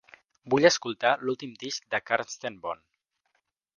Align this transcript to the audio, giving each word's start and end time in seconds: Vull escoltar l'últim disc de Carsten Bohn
Vull 0.53 0.67
escoltar 0.69 1.11
l'últim 1.27 1.53
disc 1.65 1.85
de 1.97 2.03
Carsten 2.09 2.59
Bohn 2.65 2.83